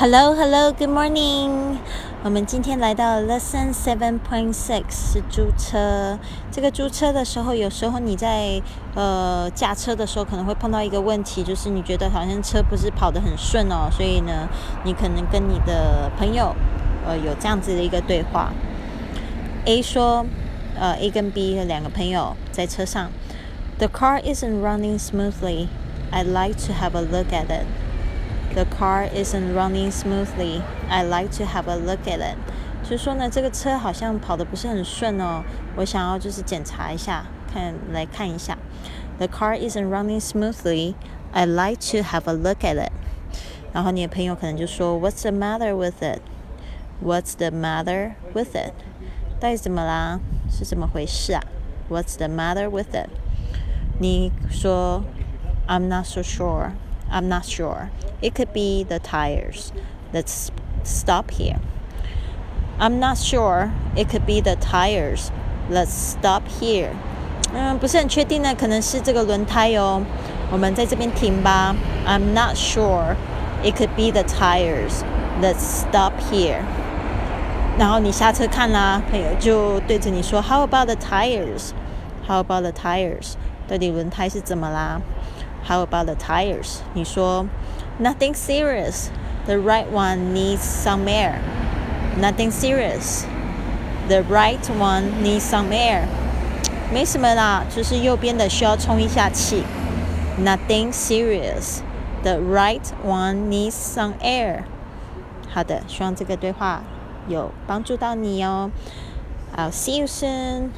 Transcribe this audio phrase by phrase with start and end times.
[0.00, 1.76] Hello, hello, good morning。
[2.24, 6.18] 我们今天来到 Lesson Seven Point Six 是租车。
[6.50, 8.62] 这个租车的时候，有时候你在
[8.94, 14.48] 呃驾车的时候，可能会碰到一个问题，就是你觉得好像车不是跑得很顺哦，所以呢，
[14.84, 16.56] 你可能跟你的朋友
[17.06, 18.54] 呃有这样子的一个对话。
[19.66, 20.24] A 说，
[20.78, 23.10] 呃 A 跟 B 的两个朋友在车上
[23.76, 25.66] ，The car isn't running smoothly.
[26.10, 27.66] I'd like to have a look at it.
[28.53, 30.61] The car isn't running smoothly.
[30.89, 32.37] I'd like to have a look at it.
[32.83, 35.43] 就是说呢，这个车好像跑得不是很顺哦，
[35.75, 38.57] 我想要就是检查一下，看来看一下。
[39.17, 40.93] The car isn't running smoothly.
[41.33, 42.91] I'd like to have a look at it.
[43.73, 46.21] 然后你的朋友可能就说，What's the matter with it?
[47.03, 48.71] What's the matter with it?
[49.39, 50.21] 到底怎么啦？
[50.49, 51.41] 是怎么回事啊？
[51.89, 53.09] What's the matter with it?
[53.99, 55.03] 你说，
[55.67, 56.71] I'm not so sure.
[57.11, 57.89] I'm not sure.
[58.21, 59.71] It could be the tires.
[60.13, 60.51] Let's
[60.83, 61.59] stop here.
[62.79, 63.71] I'm not sure.
[63.95, 65.31] It could be the tires.
[65.69, 66.89] Let's stop here.
[67.53, 70.01] 嗯，不是很确定呢，可能是这个轮胎哦。
[70.51, 71.75] 我们在这边停吧。
[72.05, 73.15] I'm not sure.
[73.63, 75.03] It could be the tires.
[75.41, 76.61] Let's stop here.
[77.77, 81.71] 然后你下车看啦，朋友就对着你说，How about the tires?
[82.27, 83.33] How about the tires?
[83.67, 85.01] 到底轮胎是怎么啦
[85.67, 86.79] ？how about the tires?
[86.93, 87.47] 你说
[87.99, 89.09] Nothing serious.
[89.45, 91.39] The right one needs some air.
[92.19, 93.25] Nothing serious.
[94.07, 96.03] The right one needs some air.
[96.91, 99.63] 没什么啦，就是右边的需要充一下气。
[100.39, 101.79] Nothing serious.
[102.23, 104.63] The right one needs some air.
[105.53, 106.83] 好的，希望这个对话
[107.27, 108.71] 有帮助到你哦。
[109.55, 110.71] I'll see you soon.